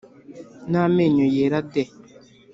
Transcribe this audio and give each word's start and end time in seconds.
n’amenyo 0.71 1.25
yera 1.35 1.59
de 1.71 1.83